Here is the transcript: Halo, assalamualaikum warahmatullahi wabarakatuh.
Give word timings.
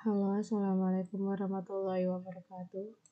Halo, 0.00 0.32
assalamualaikum 0.40 1.20
warahmatullahi 1.28 2.08
wabarakatuh. 2.08 3.04